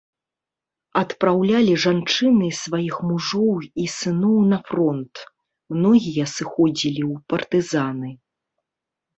Адпраўлялі 1.01 1.73
жанчыны 1.83 2.47
сваіх 2.61 2.95
мужоў 3.09 3.57
і 3.83 3.85
сыноў 3.97 4.37
на 4.55 4.59
фронт, 4.71 5.15
многія 5.77 6.25
сыходзілі 6.35 7.03
ў 7.11 7.13
партызаны. 7.35 8.09